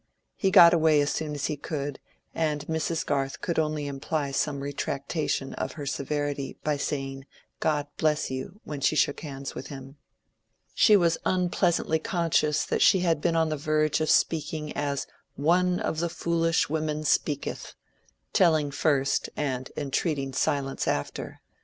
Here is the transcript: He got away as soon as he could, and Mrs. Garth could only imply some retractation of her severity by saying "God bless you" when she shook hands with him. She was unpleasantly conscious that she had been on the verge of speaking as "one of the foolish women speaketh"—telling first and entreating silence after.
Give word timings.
He 0.35 0.49
got 0.49 0.73
away 0.73 0.99
as 0.99 1.11
soon 1.11 1.35
as 1.35 1.45
he 1.45 1.55
could, 1.55 1.99
and 2.33 2.65
Mrs. 2.65 3.05
Garth 3.05 3.39
could 3.39 3.59
only 3.59 3.85
imply 3.85 4.31
some 4.31 4.61
retractation 4.63 5.53
of 5.53 5.73
her 5.73 5.85
severity 5.85 6.57
by 6.63 6.75
saying 6.77 7.27
"God 7.59 7.85
bless 7.97 8.31
you" 8.31 8.59
when 8.63 8.81
she 8.81 8.95
shook 8.95 9.19
hands 9.19 9.53
with 9.53 9.67
him. 9.67 9.97
She 10.73 10.95
was 10.97 11.19
unpleasantly 11.23 11.99
conscious 11.99 12.65
that 12.65 12.81
she 12.81 13.01
had 13.01 13.21
been 13.21 13.35
on 13.35 13.49
the 13.49 13.57
verge 13.57 14.01
of 14.01 14.09
speaking 14.09 14.73
as 14.75 15.05
"one 15.35 15.79
of 15.79 15.99
the 15.99 16.09
foolish 16.09 16.67
women 16.67 17.03
speaketh"—telling 17.03 18.71
first 18.71 19.29
and 19.37 19.69
entreating 19.77 20.33
silence 20.33 20.87
after. 20.87 21.41